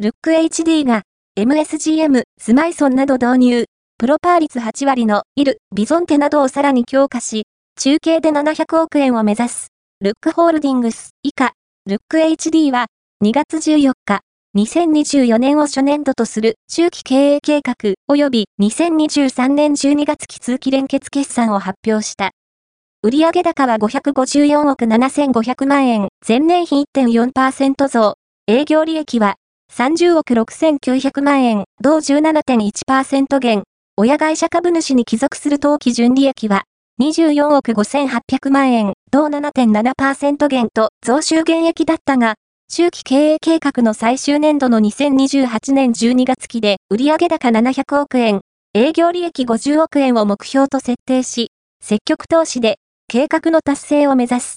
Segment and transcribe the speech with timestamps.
[0.00, 1.02] ルック HD が
[1.36, 3.64] MSGM、スマイソンなど導入、
[3.98, 12.86] プロパー率8割のイル、ビゾンテなどをさらに強化し、中継で700億円を目指す、ルックホールディングス以下、ルック HD は
[13.24, 14.20] 2月14日、
[14.56, 17.74] 2024年を初年度とする中期経営計画
[18.08, 22.30] 及び2023年12月期通期連結決算を発表した。
[23.02, 28.14] 売上高は554億7500万円、前年比1.4%増。
[28.46, 29.34] 営業利益は
[29.78, 33.62] 30億6900万円、同17.1%減。
[33.96, 36.64] 親会社株主に帰属する当期純利益は
[37.00, 42.34] 24億5800万円、同7.7%減と増収減益だったが、
[42.72, 48.40] 中期経営計画の最終年度の2028年12月期で売上高700億円、
[48.74, 54.56] 営業利益50億円を目標と設定し、積極投資で計画の達成を目指す。